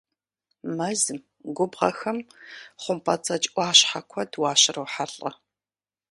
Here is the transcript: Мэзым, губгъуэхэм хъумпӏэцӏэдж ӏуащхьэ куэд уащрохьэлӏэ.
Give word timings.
Мэзым, 0.77 1.19
губгъуэхэм 1.55 2.17
хъумпӏэцӏэдж 2.81 3.45
ӏуащхьэ 3.53 4.01
куэд 4.09 4.31
уащрохьэлӏэ. 4.41 5.31